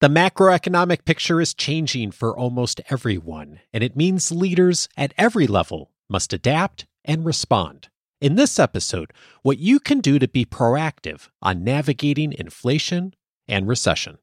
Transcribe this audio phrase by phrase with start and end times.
[0.00, 5.90] The macroeconomic picture is changing for almost everyone, and it means leaders at every level
[6.08, 7.90] must adapt and respond.
[8.18, 13.12] In this episode, what you can do to be proactive on navigating inflation
[13.46, 14.16] and recession.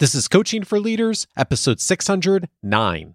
[0.00, 3.14] This is Coaching for Leaders, episode 609.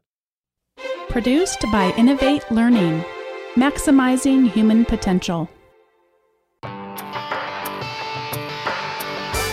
[1.10, 3.06] Produced by Innovate Learning,
[3.56, 5.48] maximizing human potential.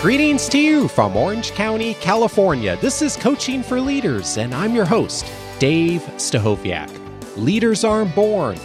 [0.04, 2.76] Greetings to you from Orange County, California.
[2.76, 5.24] This is Coaching for Leaders, and I'm your host,
[5.58, 6.90] Dave Stachowiak.
[7.38, 8.58] Leaders aren't born,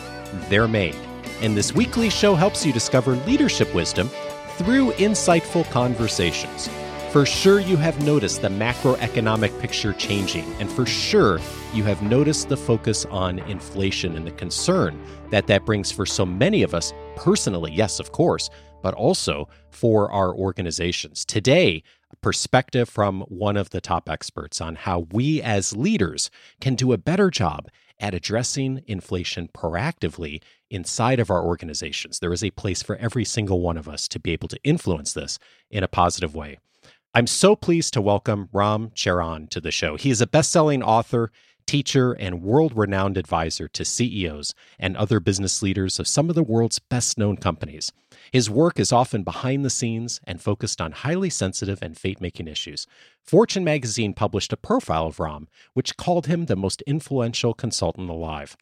[0.49, 0.97] they're made.
[1.39, 4.09] And this weekly show helps you discover leadership wisdom
[4.57, 6.69] through insightful conversations.
[7.13, 11.39] For sure, you have noticed the macroeconomic picture changing, and for sure,
[11.73, 16.25] you have noticed the focus on inflation and the concern that that brings for so
[16.25, 18.49] many of us personally, yes, of course,
[18.81, 21.25] but also for our organizations.
[21.25, 26.29] Today, a perspective from one of the top experts on how we as leaders
[26.59, 32.19] can do a better job at addressing inflation proactively inside of our organizations.
[32.19, 35.13] There is a place for every single one of us to be able to influence
[35.13, 35.37] this
[35.69, 36.59] in a positive way.
[37.13, 39.97] I'm so pleased to welcome Ram Charan to the show.
[39.97, 41.31] He is a best selling author
[41.69, 46.41] teacher, and world renowned advisor to CEOs and other business leaders of some of the
[46.41, 47.91] world's best known companies.
[48.31, 52.47] His work is often behind the scenes and focused on highly sensitive and fate making
[52.47, 52.87] issues.
[53.23, 58.55] Fortune magazine published a profile of Ram, which called him the most influential consultant alive.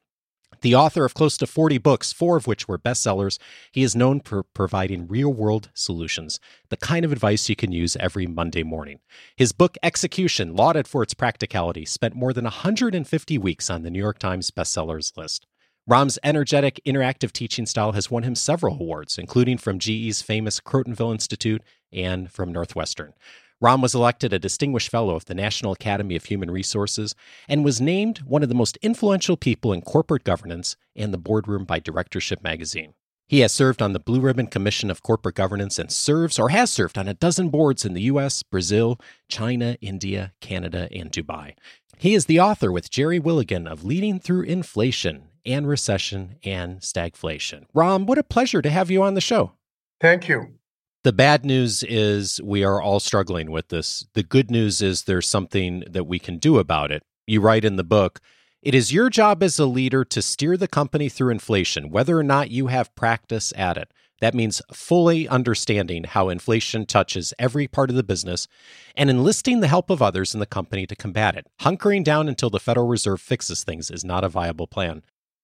[0.62, 3.38] The author of close to 40 books, four of which were bestsellers,
[3.72, 7.96] he is known for providing real world solutions, the kind of advice you can use
[7.98, 9.00] every Monday morning.
[9.36, 14.00] His book, Execution, lauded for its practicality, spent more than 150 weeks on the New
[14.00, 15.46] York Times bestsellers list.
[15.90, 21.14] Ram's energetic, interactive teaching style has won him several awards, including from GE's famous Crotonville
[21.14, 23.14] Institute and from Northwestern.
[23.62, 27.16] Ram was elected a Distinguished Fellow of the National Academy of Human Resources
[27.48, 31.64] and was named one of the most influential people in corporate governance and the boardroom
[31.64, 32.94] by Directorship magazine.
[33.30, 36.70] He has served on the Blue Ribbon Commission of Corporate Governance and serves or has
[36.70, 39.00] served on a dozen boards in the US, Brazil,
[39.30, 41.54] China, India, Canada, and Dubai.
[42.00, 47.66] He is the author with Geri Willigan of Leading Through Inflation and Recession and Stagflation.
[47.74, 49.54] Ram, what a pleasure to have you on the show.
[50.00, 50.60] Thank you.
[51.04, 54.06] The bad news is we are all struggling with this.
[54.14, 57.02] The good news is there's something that we can do about it.
[57.26, 58.20] You write in the book,
[58.62, 62.24] it is your job as a leader to steer the company through inflation, whether or
[62.24, 63.92] not you have practice at it.
[64.20, 68.48] That means fully understanding how inflation touches every part of the business
[68.96, 71.48] and enlisting the help of others in the company to combat it.
[71.62, 75.04] Hunkering down until the Federal Reserve fixes things is not a viable plan.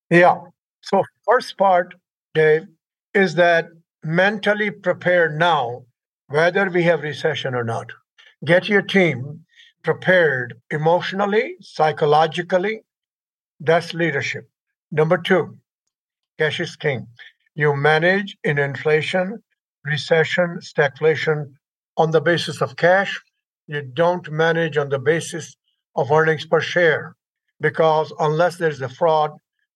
[0.10, 0.42] Yeah.
[0.82, 1.94] So, first part,
[2.34, 2.68] Dave,
[3.14, 3.70] is that
[4.04, 5.86] mentally prepared now,
[6.28, 7.92] whether we have recession or not.
[8.44, 9.46] Get your team
[9.84, 12.82] prepared emotionally, psychologically.
[13.60, 14.50] That's leadership.
[14.92, 15.58] Number two,
[16.38, 17.08] cash is king.
[17.56, 19.44] You manage in inflation,
[19.86, 21.53] recession, stagflation
[21.97, 23.19] on the basis of cash.
[23.68, 25.56] You don't manage on the basis
[25.96, 27.16] of earnings per share
[27.62, 29.31] because unless there's a fraud,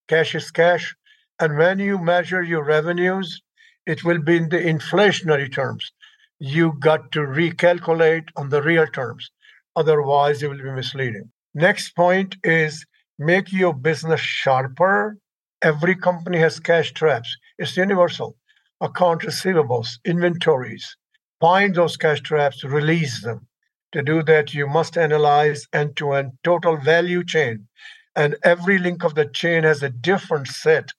[0.08, 0.94] cash is cash.
[1.40, 3.40] And when you measure your revenues
[3.88, 5.90] it will be in the inflationary terms.
[6.38, 9.30] You got to recalculate on the real terms.
[9.76, 11.32] Otherwise, it will be misleading.
[11.54, 12.84] Next point is
[13.18, 15.16] make your business sharper.
[15.62, 17.36] Every company has cash traps.
[17.58, 18.36] It's universal.
[18.80, 20.96] Account receivables, inventories.
[21.40, 23.46] Find those cash traps, release them.
[23.92, 27.66] To do that, you must analyze end to end total value chain.
[28.14, 30.90] And every link of the chain has a different set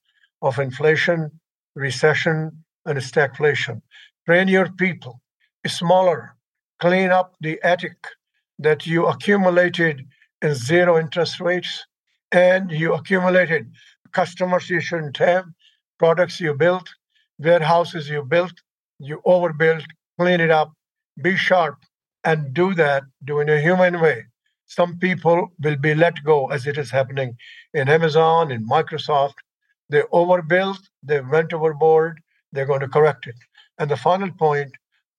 [0.41, 1.31] of inflation,
[1.75, 3.81] recession, and stagflation.
[4.25, 5.21] Train your people
[5.67, 6.35] smaller,
[6.79, 7.97] clean up the attic
[8.57, 10.05] that you accumulated
[10.41, 11.85] in zero interest rates
[12.31, 13.71] and you accumulated
[14.11, 15.45] customers you shouldn't have,
[15.97, 16.89] products you built,
[17.39, 18.53] warehouses you built,
[18.99, 19.83] you overbuilt,
[20.19, 20.71] clean it up,
[21.21, 21.77] be sharp,
[22.23, 24.25] and do that, do in a human way.
[24.67, 27.35] Some people will be let go as it is happening
[27.73, 29.35] in Amazon, in Microsoft.
[29.89, 33.35] They overbuilt, they went overboard, they're going to correct it.
[33.79, 34.71] And the final point,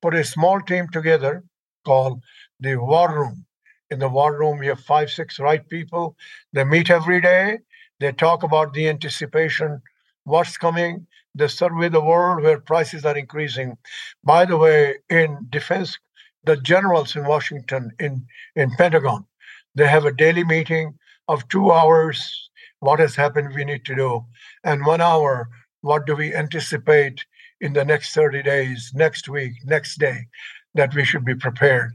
[0.02, 1.42] put a small team together
[1.84, 2.20] called
[2.60, 3.46] the war room.
[3.90, 6.16] In the war room, you have five, six right people.
[6.52, 7.58] They meet every day.
[8.00, 9.82] They talk about the anticipation,
[10.24, 11.06] what's coming.
[11.34, 13.76] They survey the world where prices are increasing.
[14.24, 15.96] By the way, in defense,
[16.44, 18.26] the generals in Washington, in,
[18.56, 19.26] in Pentagon,
[19.74, 20.98] they have a daily meeting
[21.28, 22.50] of two hours.
[22.80, 24.24] What has happened, we need to do.
[24.64, 25.48] And one hour
[25.82, 27.24] what do we anticipate
[27.60, 30.26] in the next 30 days, next week, next day,
[30.74, 31.92] that we should be prepared,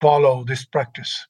[0.00, 1.26] follow this practice.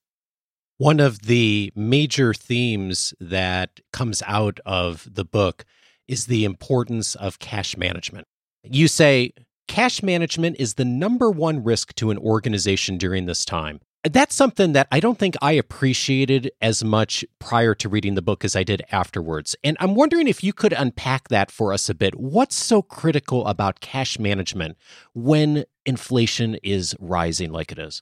[0.78, 5.64] One of the major themes that comes out of the book
[6.06, 8.28] is the importance of cash management.
[8.62, 9.32] You say
[9.66, 13.80] cash management is the number one risk to an organization during this time.
[14.04, 18.44] That's something that I don't think I appreciated as much prior to reading the book
[18.44, 19.56] as I did afterwards.
[19.64, 22.14] And I'm wondering if you could unpack that for us a bit.
[22.14, 24.76] What's so critical about cash management
[25.12, 28.00] when inflation is rising like it is?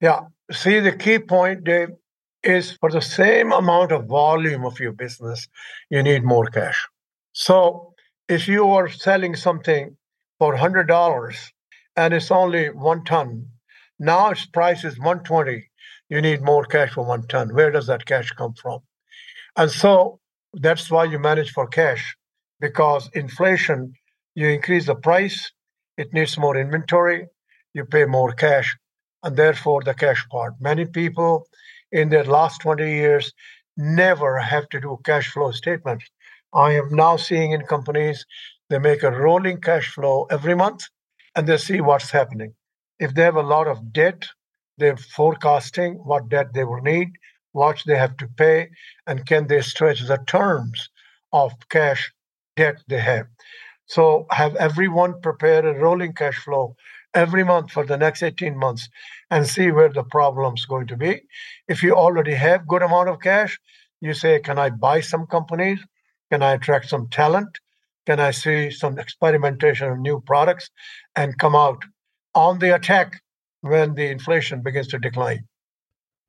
[0.00, 0.20] Yeah.
[0.52, 1.90] See, the key point, Dave,
[2.42, 5.48] is for the same amount of volume of your business,
[5.90, 6.86] you need more cash.
[7.32, 7.94] So
[8.28, 9.96] if you are selling something
[10.38, 11.50] for $100
[11.96, 13.48] and it's only one ton,
[13.98, 15.68] now its price is 120.
[16.08, 17.54] You need more cash for one ton.
[17.54, 18.80] Where does that cash come from?
[19.56, 20.20] And so
[20.54, 22.16] that's why you manage for cash
[22.60, 23.92] because inflation,
[24.34, 25.52] you increase the price,
[25.96, 27.26] it needs more inventory,
[27.74, 28.76] you pay more cash,
[29.22, 30.54] and therefore the cash part.
[30.60, 31.48] Many people
[31.92, 33.32] in their last 20 years
[33.76, 36.04] never have to do cash flow statements.
[36.52, 38.24] I am now seeing in companies
[38.70, 40.84] they make a rolling cash flow every month
[41.34, 42.54] and they see what's happening.
[42.98, 44.26] If they have a lot of debt,
[44.76, 47.08] they're forecasting what debt they will need,
[47.52, 48.70] what they have to pay,
[49.06, 50.90] and can they stretch the terms
[51.32, 52.12] of cash
[52.56, 53.26] debt they have.
[53.86, 56.76] So have everyone prepare a rolling cash flow
[57.14, 58.88] every month for the next 18 months
[59.30, 61.22] and see where the problem's going to be.
[61.68, 63.58] If you already have good amount of cash,
[64.00, 65.80] you say, can I buy some companies?
[66.30, 67.58] Can I attract some talent?
[68.06, 70.70] Can I see some experimentation of new products
[71.16, 71.82] and come out
[72.34, 73.20] on the attack
[73.60, 75.46] when the inflation begins to decline?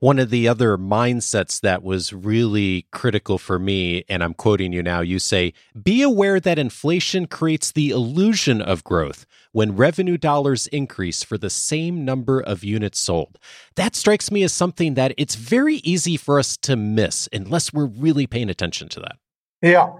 [0.00, 4.82] One of the other mindsets that was really critical for me, and I'm quoting you
[4.82, 5.52] now, you say,
[5.84, 11.50] be aware that inflation creates the illusion of growth when revenue dollars increase for the
[11.50, 13.38] same number of units sold.
[13.76, 17.84] That strikes me as something that it's very easy for us to miss unless we're
[17.84, 19.16] really paying attention to that.
[19.60, 19.90] Yeah.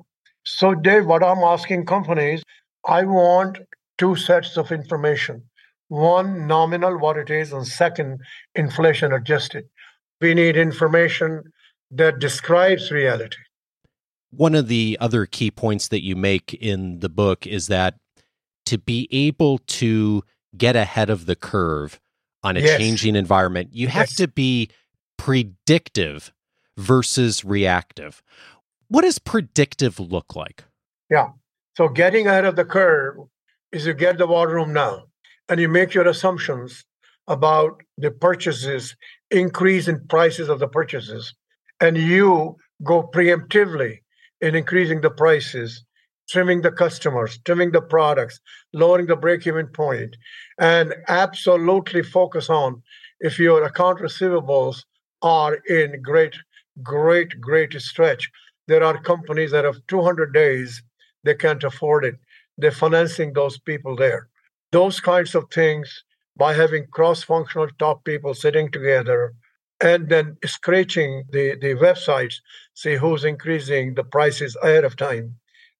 [0.44, 2.42] So, Dave, what I'm asking companies,
[2.88, 3.58] I want
[3.98, 5.42] two sets of information
[5.88, 8.20] one, nominal, what it is, and second,
[8.54, 9.64] inflation adjusted.
[10.20, 11.52] We need information
[11.90, 13.38] that describes reality.
[14.30, 17.96] One of the other key points that you make in the book is that
[18.66, 20.22] to be able to
[20.56, 22.00] get ahead of the curve
[22.42, 22.78] on a yes.
[22.78, 24.16] changing environment, you have yes.
[24.16, 24.68] to be
[25.18, 26.32] predictive
[26.76, 28.22] versus reactive.
[28.88, 30.64] What does predictive look like?
[31.10, 31.30] Yeah.
[31.76, 33.16] So getting ahead of the curve
[33.72, 35.04] is you get the war room now
[35.48, 36.84] and you make your assumptions
[37.26, 38.96] about the purchases,
[39.30, 41.34] increase in prices of the purchases,
[41.80, 43.98] and you go preemptively
[44.40, 45.84] in increasing the prices
[46.30, 48.40] trimming the customers, trimming the products,
[48.72, 50.16] lowering the break even point,
[50.58, 52.80] and absolutely focus on
[53.18, 54.84] if your account receivables
[55.22, 56.36] are in great,
[56.82, 58.30] great, great stretch.
[58.68, 60.82] There are companies that have 200 days,
[61.24, 62.14] they can't afford it.
[62.56, 64.28] They're financing those people there.
[64.70, 66.04] Those kinds of things
[66.36, 69.34] by having cross functional top people sitting together
[69.80, 72.34] and then scratching the, the websites,
[72.74, 75.34] see who's increasing the prices ahead of time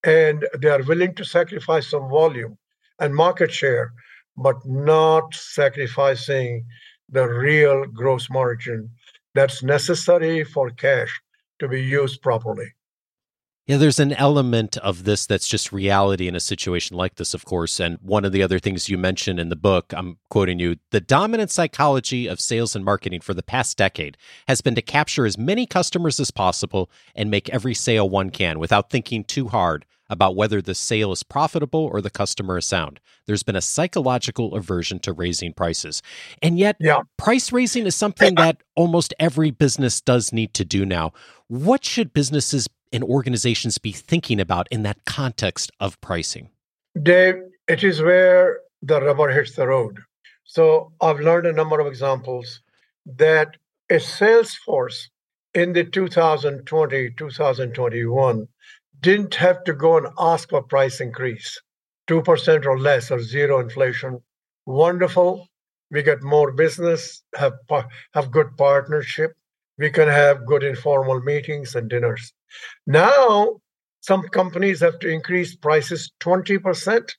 [0.05, 2.57] and they are willing to sacrifice some volume
[2.99, 3.93] and market share,
[4.37, 6.65] but not sacrificing
[7.09, 8.91] the real gross margin
[9.35, 11.21] that's necessary for cash
[11.59, 12.73] to be used properly.
[13.71, 17.45] Yeah, there's an element of this that's just reality in a situation like this, of
[17.45, 17.79] course.
[17.79, 21.01] And one of the other things you mentioned in the book, I'm quoting you the
[21.01, 24.17] dominant psychology of sales and marketing for the past decade
[24.49, 28.59] has been to capture as many customers as possible and make every sale one can
[28.59, 32.99] without thinking too hard about whether the sale is profitable or the customer is sound.
[33.27, 36.03] There's been a psychological aversion to raising prices.
[36.43, 37.03] And yet, yeah.
[37.17, 41.13] price raising is something that almost every business does need to do now.
[41.47, 46.51] What should businesses and organizations be thinking about in that context of pricing?
[47.03, 47.37] Dave,
[47.69, 49.99] it is where the rubber hits the road.
[50.45, 52.61] So I've learned a number of examples
[53.07, 53.57] that
[53.89, 55.09] a sales force
[55.55, 58.49] in the 2020 2021
[59.01, 61.61] didn't have to go and ask for price increase.
[62.09, 64.21] 2% or less or zero inflation.
[64.67, 65.47] Wonderful.
[65.93, 67.55] We get more business have
[68.15, 69.33] have good partnership.
[69.79, 72.33] We can have good informal meetings and dinners
[72.87, 73.61] now,
[74.01, 77.11] some companies have to increase prices 20%.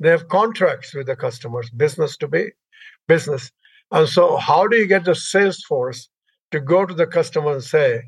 [0.00, 2.50] They have contracts with the customers, business to be
[3.08, 3.50] business.
[3.90, 6.08] And so, how do you get the sales force
[6.52, 8.02] to go to the customer and say,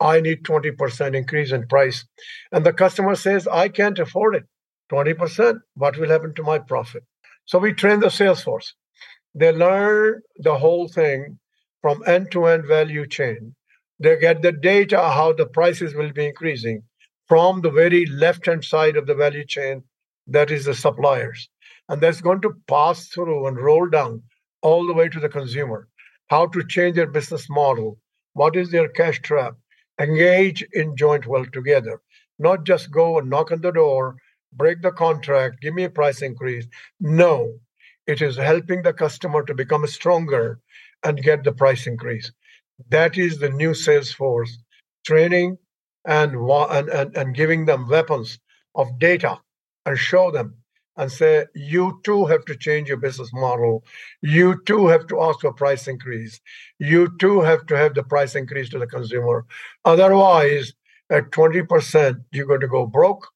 [0.00, 2.04] I need 20% increase in price?
[2.52, 4.44] And the customer says, I can't afford it.
[4.92, 7.02] 20%, what will happen to my profit?
[7.46, 8.74] So, we train the sales force.
[9.34, 11.38] They learn the whole thing
[11.80, 13.54] from end to end value chain
[13.98, 16.82] They get the data how the prices will be increasing
[17.28, 19.82] from the very left hand side of the value chain,
[20.26, 21.48] that is the suppliers.
[21.88, 24.22] And that's going to pass through and roll down
[24.60, 25.88] all the way to the consumer.
[26.28, 27.98] How to change their business model,
[28.34, 29.54] what is their cash trap,
[30.00, 32.00] engage in joint well together,
[32.38, 34.16] not just go and knock on the door,
[34.52, 36.66] break the contract, give me a price increase.
[37.00, 37.58] No,
[38.06, 40.60] it is helping the customer to become stronger
[41.04, 42.30] and get the price increase.
[42.88, 44.58] That is the new sales force
[45.04, 45.58] training
[46.04, 48.38] and, and, and, giving them weapons
[48.74, 49.38] of data
[49.86, 50.56] and show them
[50.96, 53.84] and say, you too have to change your business model.
[54.20, 56.40] You too have to ask for price increase.
[56.78, 59.46] You too have to have the price increase to the consumer.
[59.84, 60.72] Otherwise,
[61.10, 63.26] at 20%, you're going to go broke,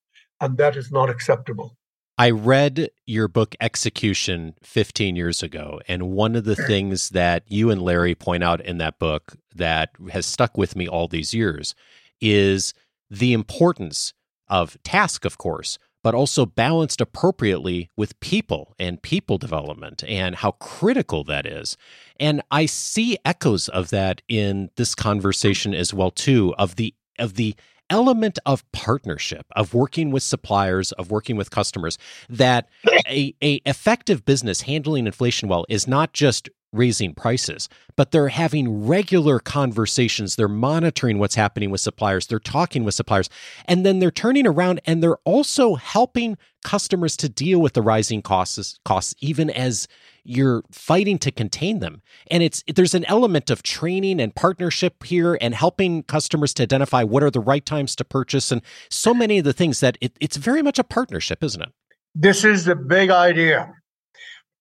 [0.40, 1.75] and that is not acceptable.
[2.18, 7.70] I read your book Execution 15 years ago, and one of the things that you
[7.70, 11.74] and Larry point out in that book that has stuck with me all these years
[12.18, 12.72] is
[13.10, 14.14] the importance
[14.48, 20.52] of task, of course, but also balanced appropriately with people and people development and how
[20.52, 21.76] critical that is.
[22.18, 27.34] And I see echoes of that in this conversation as well too of the of
[27.34, 27.54] the
[27.90, 32.68] element of partnership, of working with suppliers, of working with customers, that
[33.08, 38.86] a, a effective business handling inflation well is not just raising prices, but they're having
[38.86, 40.36] regular conversations.
[40.36, 42.26] They're monitoring what's happening with suppliers.
[42.26, 43.28] They're talking with suppliers.
[43.64, 48.22] And then they're turning around and they're also helping customers to deal with the rising
[48.22, 49.88] costs, costs even as
[50.24, 52.02] you're fighting to contain them.
[52.30, 57.04] And it's there's an element of training and partnership here and helping customers to identify
[57.04, 60.16] what are the right times to purchase and so many of the things that it,
[60.20, 61.72] it's very much a partnership, isn't it?
[62.14, 63.72] This is the big idea.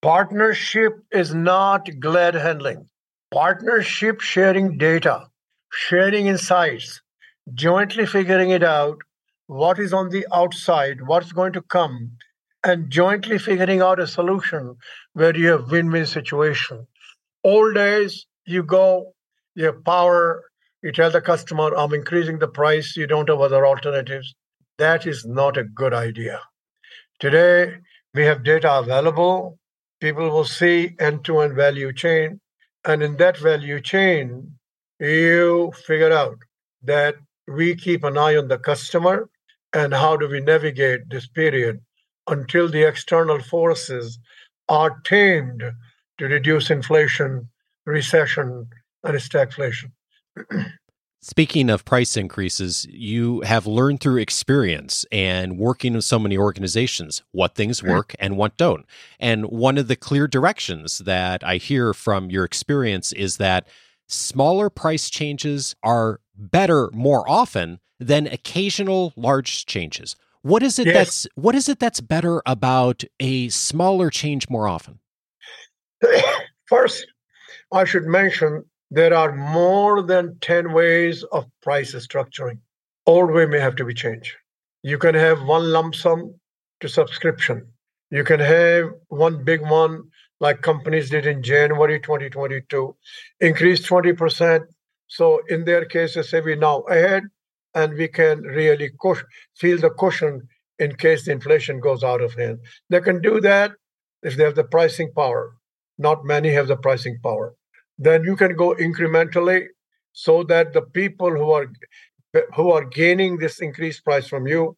[0.06, 2.88] Partnership is not glad handling.
[3.32, 5.26] Partnership sharing data,
[5.72, 7.00] sharing insights,
[7.54, 8.98] jointly figuring it out,
[9.48, 12.12] what is on the outside, what's going to come,
[12.62, 14.76] and jointly figuring out a solution
[15.14, 16.86] where you have win-win situation.
[17.42, 19.12] Old days, you go,
[19.56, 20.44] you have power,
[20.84, 24.36] you tell the customer, I'm increasing the price, you don't have other alternatives.
[24.78, 26.42] That is not a good idea.
[27.18, 27.78] Today,
[28.14, 29.58] we have data available.
[30.00, 32.40] People will see end-to-end value chain.
[32.84, 34.58] And in that value chain,
[35.00, 36.38] you figure out
[36.82, 37.16] that
[37.48, 39.28] we keep an eye on the customer
[39.72, 41.80] and how do we navigate this period
[42.28, 44.18] until the external forces
[44.68, 45.62] are tamed
[46.18, 47.48] to reduce inflation,
[47.84, 48.68] recession,
[49.04, 49.92] and stagflation.
[51.28, 57.24] Speaking of price increases, you have learned through experience and working with so many organizations
[57.32, 57.90] what things mm-hmm.
[57.90, 58.86] work and what don't.
[59.18, 63.66] And one of the clear directions that I hear from your experience is that
[64.06, 70.14] smaller price changes are better more often than occasional large changes.
[70.42, 70.94] What is it yes.
[70.94, 75.00] that's what is it that's better about a smaller change more often?
[76.66, 77.04] First,
[77.72, 82.58] I should mention there are more than 10 ways of price structuring.
[83.06, 84.34] Old way may have to be changed.
[84.82, 86.34] You can have one lump sum
[86.80, 87.66] to subscription.
[88.10, 90.04] You can have one big one
[90.40, 92.94] like companies did in January 2022,
[93.40, 94.60] increase 20%.
[95.08, 97.24] So in their case, they say we now ahead
[97.74, 98.90] and we can really
[99.56, 102.58] feel the cushion in case the inflation goes out of hand.
[102.90, 103.72] They can do that
[104.22, 105.56] if they have the pricing power.
[105.98, 107.54] Not many have the pricing power.
[107.98, 109.66] Then you can go incrementally
[110.12, 111.66] so that the people who are
[112.54, 114.76] who are gaining this increased price from you,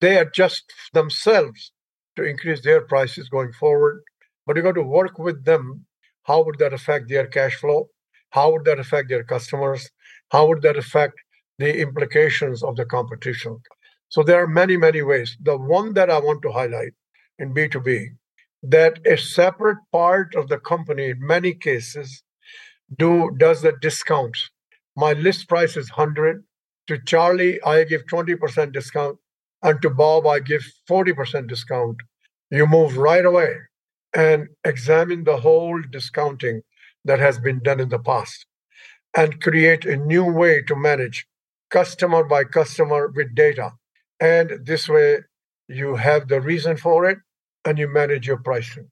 [0.00, 1.72] they adjust themselves
[2.16, 4.02] to increase their prices going forward.
[4.46, 5.84] But you got to work with them.
[6.22, 7.90] How would that affect their cash flow?
[8.30, 9.90] How would that affect their customers?
[10.30, 11.14] How would that affect
[11.58, 13.58] the implications of the competition.
[14.08, 15.36] So there are many, many ways.
[15.40, 16.92] The one that I want to highlight
[17.38, 18.06] in B2B,
[18.62, 22.22] that a separate part of the company in many cases
[22.96, 24.50] do does the discounts.
[24.96, 26.44] My list price is 100.
[26.88, 29.18] To Charlie, I give 20% discount.
[29.62, 31.96] And to Bob, I give 40% discount.
[32.50, 33.56] You move right away
[34.14, 36.62] and examine the whole discounting
[37.04, 38.46] that has been done in the past
[39.16, 41.26] and create a new way to manage
[41.70, 43.72] customer by customer with data.
[44.20, 45.18] And this way,
[45.68, 47.18] you have the reason for it
[47.64, 48.90] and you manage your pricing.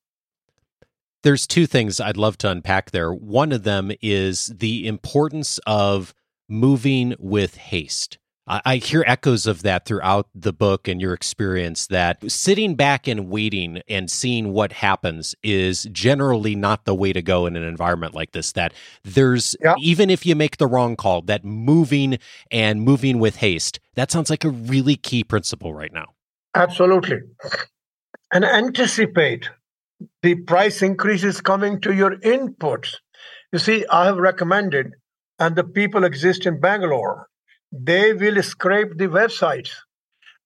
[1.23, 3.12] There's two things I'd love to unpack there.
[3.12, 6.14] One of them is the importance of
[6.49, 8.19] moving with haste.
[8.49, 13.29] I hear echoes of that throughout the book and your experience that sitting back and
[13.29, 18.14] waiting and seeing what happens is generally not the way to go in an environment
[18.14, 18.50] like this.
[18.52, 18.75] That
[19.05, 19.76] there's, yeah.
[19.79, 22.19] even if you make the wrong call, that moving
[22.50, 26.07] and moving with haste, that sounds like a really key principle right now.
[26.57, 27.21] Absolutely.
[28.33, 29.50] And anticipate
[30.23, 32.97] the price increases coming to your inputs.
[33.52, 34.92] You see, I have recommended,
[35.38, 37.28] and the people exist in Bangalore
[37.73, 39.71] they will scrape the websites.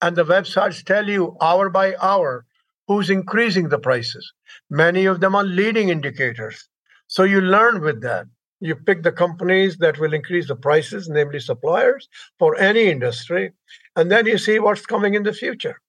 [0.00, 2.46] And the websites tell you hour by hour
[2.86, 4.32] who's increasing the prices.
[4.70, 6.68] Many of them are leading indicators.
[7.08, 8.26] So you learn with that.
[8.60, 12.08] You pick the companies that will increase the prices namely suppliers
[12.38, 13.52] for any industry
[13.96, 15.80] and then you see what's coming in the future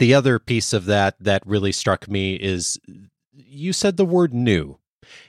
[0.00, 2.80] the other piece of that that really struck me is
[3.32, 4.78] you said the word new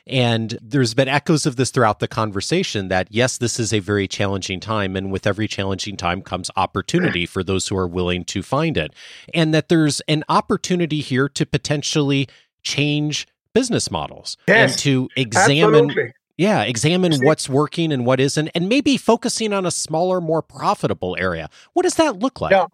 [0.08, 4.08] and there's been echoes of this throughout the conversation that, yes, this is a very
[4.08, 4.96] challenging time.
[4.96, 8.94] And with every challenging time comes opportunity for those who are willing to find it.
[9.34, 12.28] And that there's an opportunity here to potentially
[12.64, 15.90] change business models yes, and to examine.
[15.90, 16.14] Absolutely.
[16.38, 21.16] Yeah, examine what's working and what isn't, and maybe focusing on a smaller, more profitable
[21.20, 21.50] area.
[21.74, 22.52] What does that look like?
[22.52, 22.66] Yeah,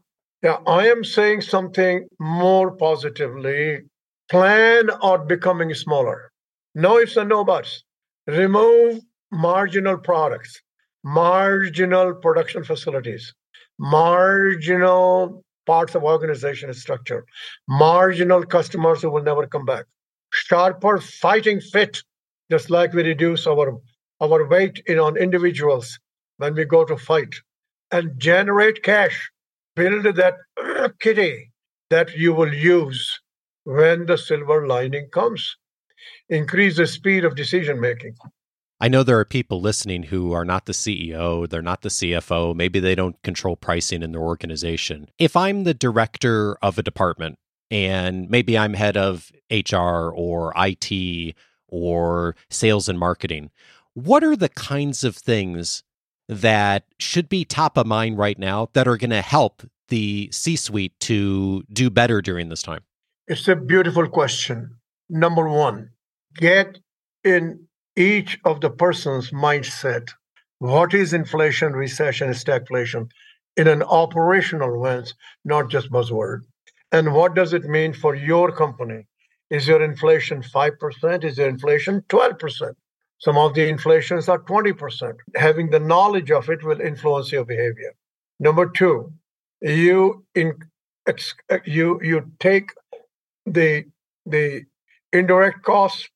[0.43, 0.57] yeah.
[0.67, 3.81] I am saying something more positively.
[4.29, 6.31] Plan on becoming smaller.
[6.75, 7.83] No ifs and no buts.
[8.27, 9.01] Remove
[9.31, 10.61] marginal products,
[11.03, 13.33] marginal production facilities,
[13.79, 17.25] marginal parts of organization structure,
[17.67, 19.85] marginal customers who will never come back.
[20.31, 22.03] Sharper fighting fit,
[22.51, 23.79] just like we reduce our
[24.21, 25.99] our weight in on individuals
[26.37, 27.35] when we go to fight,
[27.91, 29.31] and generate cash.
[29.77, 30.37] Build that
[30.99, 31.51] kitty
[31.91, 33.19] that you will use
[33.63, 35.55] when the silver lining comes
[36.29, 38.15] increase the speed of decision making.
[38.79, 42.55] I know there are people listening who are not the CEO, they're not the CFO,
[42.55, 45.09] maybe they don't control pricing in their organization.
[45.19, 47.37] If I'm the director of a department
[47.69, 51.35] and maybe I'm head of HR or IT
[51.67, 53.51] or sales and marketing,
[53.93, 55.83] what are the kinds of things
[56.27, 60.55] that should be top of mind right now that are going to help the C
[60.55, 62.81] suite to do better during this time?
[63.27, 64.71] It's a beautiful question.
[65.09, 65.91] Number one,
[66.35, 66.79] get
[67.23, 70.09] in each of the person's mindset
[70.59, 73.09] what is inflation, recession, stagflation
[73.55, 75.13] in an operational sense,
[75.45, 76.41] not just buzzword.
[76.91, 79.07] And what does it mean for your company?
[79.49, 81.23] Is your inflation 5%?
[81.23, 82.73] Is your inflation 12%?
[83.19, 85.13] Some of the inflations are 20%.
[85.35, 87.93] Having the knowledge of it will influence your behavior.
[88.39, 89.11] Number two,
[89.61, 90.53] you in,
[91.07, 92.69] uh, you you take
[93.47, 93.85] the
[94.27, 94.65] the
[95.13, 96.07] indirect costs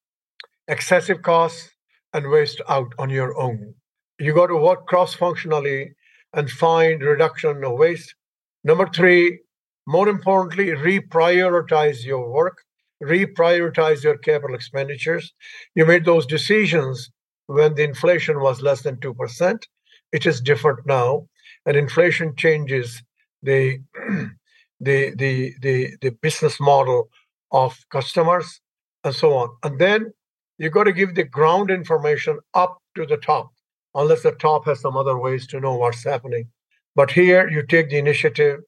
[0.68, 1.70] excessive costs
[2.14, 3.74] and waste out on your own.
[4.20, 5.94] You got to work cross functionally
[6.34, 8.16] and find reduction of waste.
[8.64, 9.40] Number three,
[9.88, 12.58] more importantly, reprioritize your work,
[13.02, 15.34] reprioritize your capital expenditures.
[15.76, 17.10] You made those decisions
[17.48, 19.64] when the inflation was less than 2%.
[20.12, 21.28] It is different now,
[21.66, 23.02] and inflation changes
[23.44, 23.80] the,
[24.80, 27.10] the, the, the, the business model
[27.52, 28.62] of customers
[29.04, 29.50] and so on.
[29.64, 30.14] And then
[30.58, 33.52] you got to give the ground information up to the top,
[33.96, 36.48] unless the top has some other ways to know what's happening.
[36.96, 38.60] But here you take the initiative,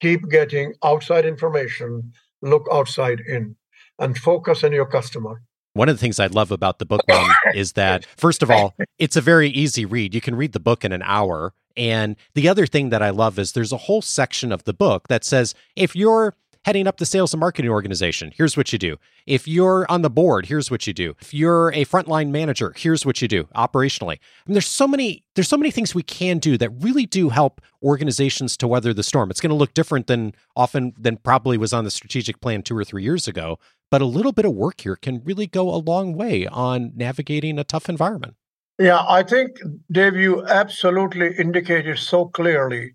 [0.00, 3.56] keep getting outside information, look outside in,
[3.98, 5.42] and focus on your customer.
[5.74, 8.74] One of the things I love about the book Mom, is that, first of all,
[8.98, 10.14] it's a very easy read.
[10.14, 11.54] You can read the book in an hour.
[11.76, 15.08] And the other thing that I love is there's a whole section of the book
[15.08, 18.96] that says if you're heading up the sales and marketing organization, here's what you do.
[19.26, 21.14] If you're on the board, here's what you do.
[21.20, 24.14] If you're a frontline manager, here's what you do operationally.
[24.14, 27.30] I mean, there's so many there's so many things we can do that really do
[27.30, 29.30] help organizations to weather the storm.
[29.30, 32.76] It's going to look different than often than probably was on the strategic plan 2
[32.76, 33.58] or 3 years ago,
[33.90, 37.58] but a little bit of work here can really go a long way on navigating
[37.58, 38.34] a tough environment.
[38.78, 39.58] Yeah, I think
[39.90, 42.94] Dave you absolutely indicated so clearly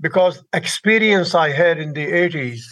[0.00, 2.62] because experience I had in the 80s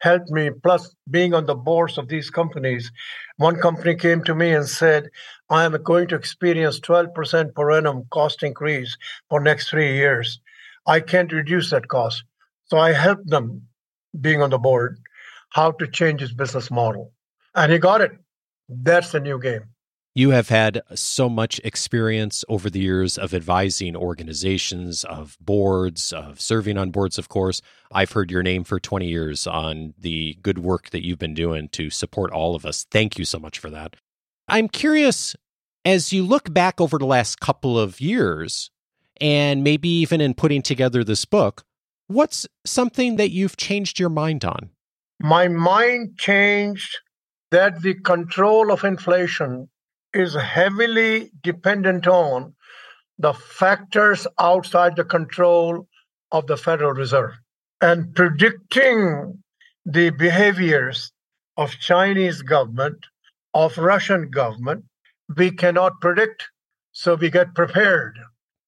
[0.00, 0.50] helped me.
[0.62, 2.90] Plus, being on the boards of these companies,
[3.36, 5.08] one company came to me and said,
[5.50, 8.96] I am going to experience 12% per annum cost increase
[9.28, 10.40] for next three years.
[10.86, 12.24] I can't reduce that cost.
[12.66, 13.62] So I helped them,
[14.20, 14.98] being on the board,
[15.50, 17.12] how to change his business model.
[17.54, 18.12] And he got it.
[18.68, 19.64] That's the new game.
[20.18, 26.40] You have had so much experience over the years of advising organizations, of boards, of
[26.40, 27.62] serving on boards, of course.
[27.92, 31.68] I've heard your name for 20 years on the good work that you've been doing
[31.68, 32.84] to support all of us.
[32.90, 33.94] Thank you so much for that.
[34.48, 35.36] I'm curious,
[35.84, 38.72] as you look back over the last couple of years,
[39.20, 41.62] and maybe even in putting together this book,
[42.08, 44.70] what's something that you've changed your mind on?
[45.20, 46.98] My mind changed
[47.52, 49.68] that the control of inflation
[50.14, 52.54] is heavily dependent on
[53.18, 55.86] the factors outside the control
[56.32, 57.32] of the Federal Reserve.
[57.80, 59.42] And predicting
[59.84, 61.12] the behaviors
[61.56, 62.98] of Chinese government,
[63.54, 64.84] of Russian government,
[65.36, 66.48] we cannot predict.
[66.92, 68.18] So we get prepared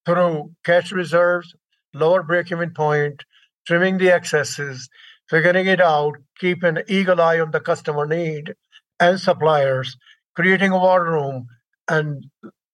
[0.06, 1.54] through cash reserves,
[1.94, 3.24] lower break-even point,
[3.66, 4.88] trimming the excesses,
[5.28, 8.54] figuring it out, keep an eagle eye on the customer need
[8.98, 9.96] and suppliers,
[10.34, 11.46] creating a war room
[11.88, 12.24] and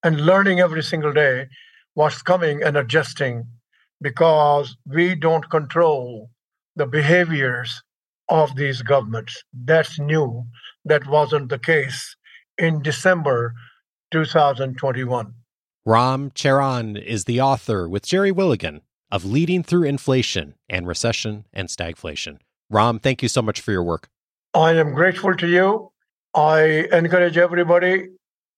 [0.02, 1.46] and learning every single day
[1.94, 3.44] what's coming and adjusting
[4.00, 6.30] because we don't control
[6.76, 7.82] the behaviors
[8.28, 9.42] of these governments.
[9.52, 10.44] That's new.
[10.84, 12.16] That wasn't the case
[12.58, 13.54] in December
[14.12, 15.34] 2021.
[15.84, 21.68] Ram Charan is the author with Geri Willigan of Leading Through Inflation and Recession and
[21.68, 22.38] Stagflation.
[22.68, 24.08] Ram, thank you so much for your work.
[24.52, 25.92] I am grateful to you.
[26.36, 28.08] I encourage everybody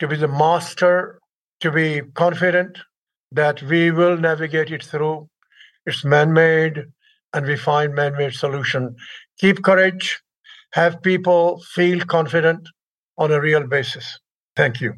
[0.00, 1.20] to be the master,
[1.60, 2.76] to be confident
[3.30, 5.28] that we will navigate it through.
[5.86, 6.86] It's man made,
[7.32, 8.96] and we find man made solution.
[9.38, 10.20] Keep courage,
[10.72, 12.68] have people feel confident
[13.16, 14.18] on a real basis.
[14.56, 14.94] Thank you.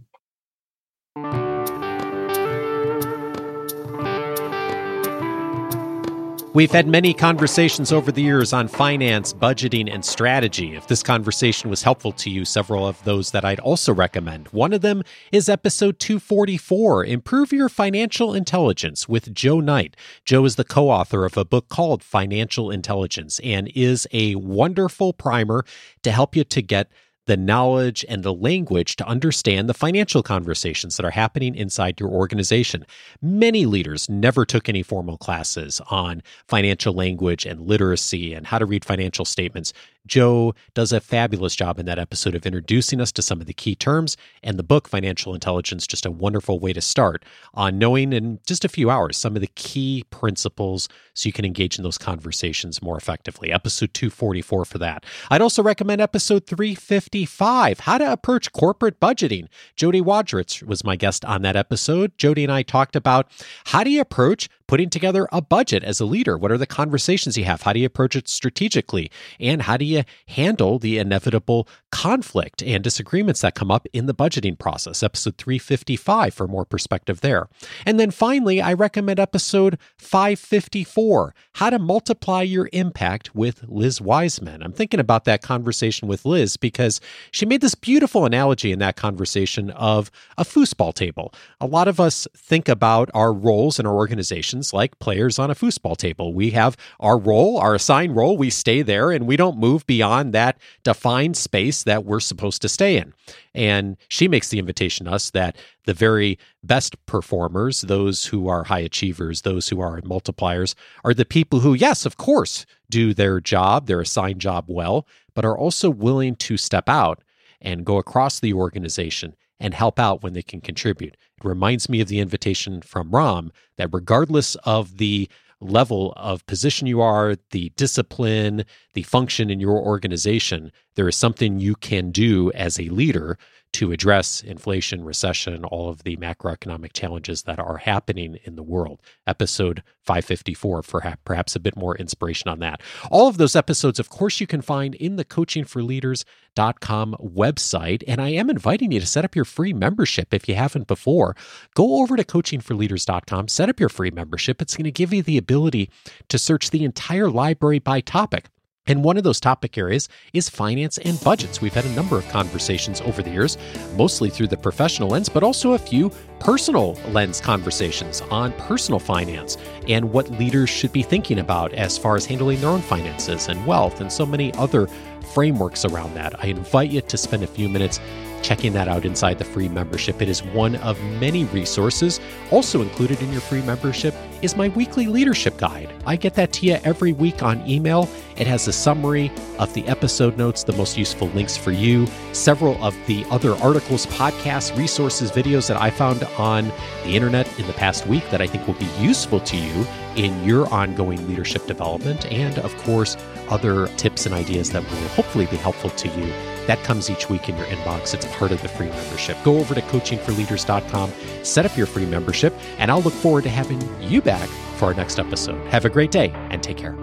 [6.52, 10.74] We've had many conversations over the years on finance, budgeting, and strategy.
[10.74, 14.48] If this conversation was helpful to you, several of those that I'd also recommend.
[14.48, 19.94] One of them is episode 244 Improve Your Financial Intelligence with Joe Knight.
[20.24, 25.12] Joe is the co author of a book called Financial Intelligence and is a wonderful
[25.12, 25.64] primer
[26.02, 26.90] to help you to get
[27.26, 32.08] the knowledge and the language to understand the financial conversations that are happening inside your
[32.08, 32.84] organization.
[33.22, 38.66] Many leaders never took any formal classes on financial language and literacy and how to
[38.66, 39.72] read financial statements.
[40.10, 43.54] Joe does a fabulous job in that episode of introducing us to some of the
[43.54, 48.12] key terms, and the book, Financial Intelligence, just a wonderful way to start on knowing
[48.12, 51.84] in just a few hours some of the key principles so you can engage in
[51.84, 53.52] those conversations more effectively.
[53.52, 55.06] Episode 244 for that.
[55.30, 59.46] I'd also recommend episode 355, How to Approach Corporate Budgeting.
[59.76, 62.18] Jody Wadritz was my guest on that episode.
[62.18, 63.30] Jody and I talked about
[63.66, 66.38] how do you approach putting together a budget as a leader?
[66.38, 67.62] What are the conversations you have?
[67.62, 69.10] How do you approach it strategically?
[69.40, 74.14] And how do you handle the inevitable conflict and disagreements that come up in the
[74.14, 75.02] budgeting process?
[75.02, 77.48] Episode 355 for more perspective there.
[77.84, 84.62] And then finally, I recommend episode 554 How to Multiply Your Impact with Liz Wiseman.
[84.62, 87.00] I'm thinking about that conversation with Liz because
[87.30, 91.32] she made this beautiful analogy in that conversation of a foosball table.
[91.60, 95.54] A lot of us think about our roles in our organizations like players on a
[95.54, 96.32] foosball table.
[96.32, 100.32] We have our role, our assigned role, we stay there and we don't move beyond
[100.32, 103.12] that defined space that we're supposed to stay in.
[103.54, 108.64] And she makes the invitation to us that the very best performers, those who are
[108.64, 113.40] high achievers, those who are multipliers, are the people who, yes, of course, do their
[113.40, 117.22] job, their assigned job well, but are also willing to step out
[117.60, 121.16] and go across the organization and help out when they can contribute.
[121.36, 125.28] It reminds me of the invitation from Ram that regardless of the
[125.60, 131.60] level of position you are, the discipline, the function in your organization, there is something
[131.60, 133.38] you can do as a leader
[133.72, 139.00] to address inflation, recession, all of the macroeconomic challenges that are happening in the world.
[139.26, 142.80] Episode 554 for perhaps a bit more inspiration on that.
[143.10, 148.02] All of those episodes, of course, you can find in the coachingforleaders.com website.
[148.08, 151.36] And I am inviting you to set up your free membership if you haven't before.
[151.74, 154.60] Go over to coachingforleaders.com, set up your free membership.
[154.60, 155.90] It's going to give you the ability
[156.28, 158.48] to search the entire library by topic.
[158.86, 161.60] And one of those topic areas is finance and budgets.
[161.60, 163.58] We've had a number of conversations over the years,
[163.96, 169.58] mostly through the professional lens, but also a few personal lens conversations on personal finance
[169.86, 173.64] and what leaders should be thinking about as far as handling their own finances and
[173.66, 174.88] wealth and so many other
[175.34, 176.42] frameworks around that.
[176.42, 178.00] I invite you to spend a few minutes
[178.42, 180.20] checking that out inside the free membership.
[180.22, 182.20] It is one of many resources.
[182.50, 185.92] Also included in your free membership is my weekly leadership guide.
[186.06, 188.08] I get that to you every week on email.
[188.36, 192.82] It has a summary of the episode notes, the most useful links for you, several
[192.82, 196.72] of the other articles, podcasts, resources, videos that I found on
[197.04, 200.44] the internet in the past week that I think will be useful to you in
[200.44, 203.16] your ongoing leadership development, and of course,
[203.48, 206.32] other tips and ideas that will hopefully be helpful to you
[206.66, 208.14] That comes each week in your inbox.
[208.14, 209.36] It's part of the free membership.
[209.44, 213.80] Go over to coachingforleaders.com, set up your free membership, and I'll look forward to having
[214.00, 215.64] you back for our next episode.
[215.68, 216.96] Have a great day and take care.